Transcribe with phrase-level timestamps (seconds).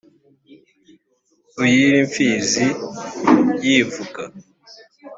[1.61, 2.65] òyir'imfizi,
[3.65, 4.23] yivuga